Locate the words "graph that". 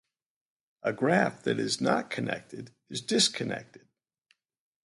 0.93-1.59